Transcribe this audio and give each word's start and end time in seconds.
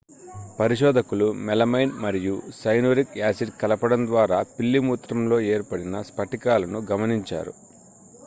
పరిశోధకులు 0.59 1.25
మెలమైన్ 1.47 1.91
మరియు 1.97 2.31
cyanuric 2.59 3.13
acid 3.17 3.53
కలపడం 3.61 4.01
ద్వారా 4.07 4.39
పిల్లి 4.55 4.81
మూత్రంలో 4.87 5.39
ఏర్పడిన 5.51 6.01
స్పటికాలను 6.09 6.81
గమనించారు 6.91 7.53